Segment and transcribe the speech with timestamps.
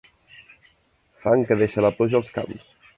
[1.27, 2.71] Fang que deixa la pluja als camps.